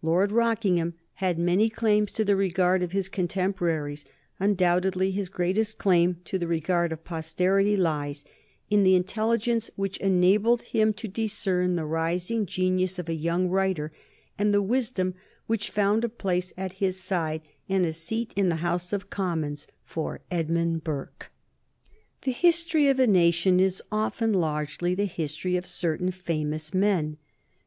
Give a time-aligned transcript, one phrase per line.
[0.00, 4.06] Lord Rockingham had many claims to the regard of his contemporaries;
[4.40, 8.24] undoubtedly his greatest claim to the regard of posterity lies
[8.70, 13.92] in the intelligence which enabled him to discern the rising genius of a young writer,
[14.38, 15.14] and the wisdom
[15.46, 19.66] which found a place by his side and a seat in the House of Commons
[19.84, 21.30] for Edmund Burke.
[22.24, 24.94] [Sidenote: 1765 The coming of Edmund Burke] The history of a nation is often largely
[24.94, 27.18] the history of certain famous men.